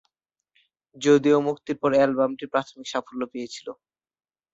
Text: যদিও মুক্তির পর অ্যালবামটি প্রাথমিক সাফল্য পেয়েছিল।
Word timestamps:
যদিও 0.97 1.37
মুক্তির 1.47 1.77
পর 1.81 1.91
অ্যালবামটি 1.97 2.45
প্রাথমিক 2.53 2.87
সাফল্য 2.89 3.21
পেয়েছিল। 3.33 3.67